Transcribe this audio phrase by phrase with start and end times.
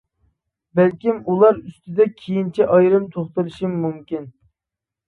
[0.79, 4.29] بەلكىم ئۇلار ئۈستىدە كېيىنچە ئايرىم توختىلىشىم مۇمكىن.